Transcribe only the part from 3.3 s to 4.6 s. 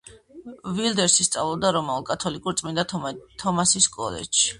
თომასის კოლეჯში.